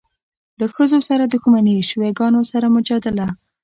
[0.59, 3.27] له ښځو سره دښمني، له شیعه ګانو سره مجادله.